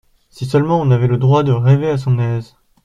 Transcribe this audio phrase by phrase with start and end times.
[0.31, 2.55] Si seulement on avait le droit de rêver à son aise!